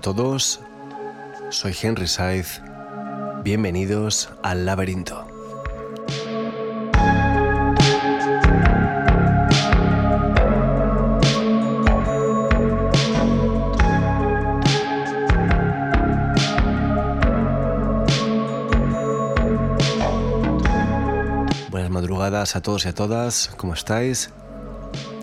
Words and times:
A 0.00 0.02
todos, 0.02 0.60
soy 1.50 1.76
Henry 1.78 2.06
Saiz. 2.06 2.62
Bienvenidos 3.44 4.30
al 4.42 4.64
laberinto. 4.64 5.26
Buenas 21.68 21.90
madrugadas 21.90 22.56
a 22.56 22.62
todos 22.62 22.86
y 22.86 22.88
a 22.88 22.94
todas, 22.94 23.50
¿cómo 23.58 23.74
estáis? 23.74 24.30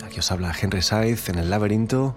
Aquí 0.06 0.20
os 0.20 0.32
habla 0.32 0.54
Henry 0.62 0.84
Saiz 0.84 1.30
en 1.30 1.40
el 1.40 1.50
laberinto 1.50 2.16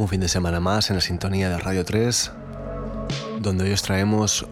un 0.00 0.08
fin 0.08 0.20
de 0.20 0.28
semana 0.28 0.60
más 0.60 0.88
en 0.88 0.96
la 0.96 1.02
sintonía 1.02 1.50
de 1.50 1.58
Radio 1.58 1.84
3, 1.84 2.32
donde 3.38 3.64
hoy 3.64 3.72
os 3.72 3.82
traemos 3.82 4.46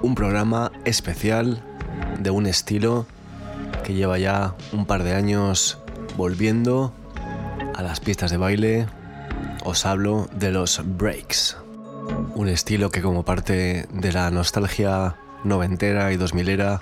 un 0.00 0.14
programa 0.14 0.72
especial 0.86 1.62
de 2.18 2.30
un 2.30 2.46
estilo 2.46 3.04
que 3.84 3.92
lleva 3.92 4.18
ya 4.18 4.54
un 4.72 4.86
par 4.86 5.02
de 5.02 5.14
años 5.14 5.78
volviendo 6.16 6.94
a 7.74 7.82
las 7.82 8.00
pistas 8.00 8.30
de 8.30 8.38
baile. 8.38 8.86
Os 9.64 9.84
hablo 9.84 10.30
de 10.32 10.50
los 10.50 10.80
breaks, 10.82 11.58
un 12.34 12.48
estilo 12.48 12.90
que 12.90 13.02
como 13.02 13.22
parte 13.22 13.86
de 13.92 14.12
la 14.12 14.30
nostalgia 14.30 15.16
noventera 15.44 16.10
y 16.10 16.16
dos 16.16 16.32
milera 16.32 16.80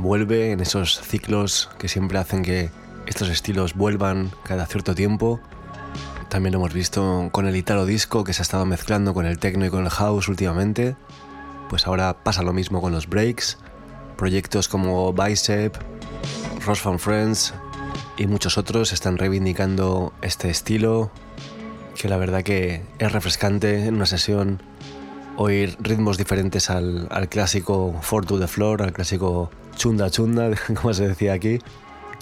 vuelve 0.00 0.50
en 0.50 0.58
esos 0.58 1.00
ciclos 1.00 1.70
que 1.78 1.86
siempre 1.86 2.18
hacen 2.18 2.42
que 2.42 2.70
estos 3.06 3.28
estilos 3.28 3.74
vuelvan 3.74 4.32
cada 4.42 4.66
cierto 4.66 4.96
tiempo 4.96 5.40
también 6.34 6.52
lo 6.52 6.58
hemos 6.58 6.74
visto 6.74 7.28
con 7.30 7.46
el 7.46 7.54
Italo 7.54 7.86
Disco 7.86 8.24
que 8.24 8.32
se 8.32 8.40
ha 8.40 8.42
estado 8.42 8.66
mezclando 8.66 9.14
con 9.14 9.24
el 9.24 9.38
techno 9.38 9.66
y 9.66 9.70
con 9.70 9.84
el 9.84 9.90
house 9.90 10.26
últimamente. 10.26 10.96
Pues 11.70 11.86
ahora 11.86 12.24
pasa 12.24 12.42
lo 12.42 12.52
mismo 12.52 12.80
con 12.80 12.90
los 12.90 13.08
breaks. 13.08 13.58
Proyectos 14.16 14.66
como 14.66 15.12
Bicep, 15.12 15.76
Ross 16.66 16.80
from 16.80 16.98
Friends 16.98 17.54
y 18.16 18.26
muchos 18.26 18.58
otros 18.58 18.92
están 18.92 19.16
reivindicando 19.16 20.12
este 20.22 20.50
estilo 20.50 21.12
que 21.94 22.08
la 22.08 22.16
verdad 22.16 22.42
que 22.42 22.82
es 22.98 23.12
refrescante 23.12 23.86
en 23.86 23.94
una 23.94 24.06
sesión 24.06 24.60
oír 25.36 25.76
ritmos 25.78 26.18
diferentes 26.18 26.68
al, 26.68 27.06
al 27.12 27.28
clásico 27.28 27.94
Four 28.02 28.26
to 28.26 28.40
the 28.40 28.48
Floor, 28.48 28.82
al 28.82 28.92
clásico 28.92 29.52
chunda 29.76 30.10
chunda, 30.10 30.50
como 30.74 30.94
se 30.94 31.06
decía 31.06 31.32
aquí. 31.32 31.60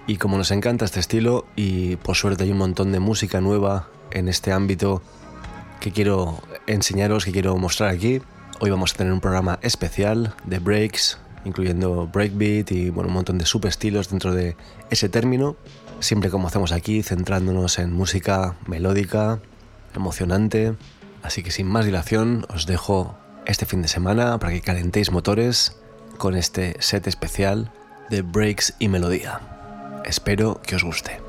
Y 0.07 0.17
como 0.17 0.37
nos 0.37 0.51
encanta 0.51 0.85
este 0.85 1.01
estilo 1.01 1.47
y 1.55 1.97
por 1.97 2.17
suerte 2.17 2.45
hay 2.45 2.51
un 2.51 2.59
montón 2.59 2.91
de 2.91 2.99
música 2.99 3.41
nueva 3.41 3.89
en 4.11 4.29
este 4.29 4.53
ámbito 4.53 5.01
que 5.81 5.93
quiero 5.93 6.41
enseñaros, 6.67 7.25
que 7.25 7.33
quiero 7.33 7.57
mostrar 7.57 7.91
aquí. 7.91 8.21
Hoy 8.59 8.71
vamos 8.71 8.95
a 8.95 8.97
tener 8.97 9.13
un 9.13 9.21
programa 9.21 9.61
especial 9.63 10.35
de 10.45 10.59
breaks, 10.59 11.19
incluyendo 11.45 12.09
breakbeat 12.13 12.73
y 12.73 12.91
bueno, 12.91 13.09
un 13.09 13.15
montón 13.15 13.39
de 13.39 13.47
subestilos 13.47 14.09
dentro 14.11 14.35
de 14.35 14.57
ese 14.91 15.09
término. 15.09 15.57
Siempre 16.01 16.31
como 16.31 16.49
hacemos 16.49 16.73
aquí, 16.73 17.05
centrándonos 17.05 17.79
en 17.79 17.93
música 17.93 18.57
melódica, 18.67 19.39
emocionante. 19.95 20.75
Así 21.23 21.45
que 21.45 21.53
sin 21.53 21.69
más 21.69 21.85
dilación, 21.85 22.45
os 22.53 22.67
dejo 22.67 23.17
este 23.47 23.67
fin 23.67 23.83
de 23.83 23.89
semana 23.89 24.39
para 24.39 24.53
que 24.53 24.63
calentéis 24.63 25.13
motores 25.13 25.77
con 26.19 26.35
este 26.35 26.75
set 26.81 27.07
especial 27.07 27.73
de 28.11 28.23
breaks 28.23 28.75
y 28.81 28.89
melodía. 28.89 29.52
Espero 30.05 30.61
que 30.67 30.75
os 30.75 30.83
guste. 30.83 31.22